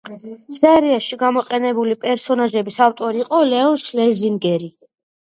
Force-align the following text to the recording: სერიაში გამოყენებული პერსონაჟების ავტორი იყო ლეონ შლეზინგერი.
სერიაში 0.55 1.17
გამოყენებული 1.23 1.97
პერსონაჟების 2.05 2.79
ავტორი 2.85 3.21
იყო 3.25 3.41
ლეონ 3.51 3.77
შლეზინგერი. 3.83 4.71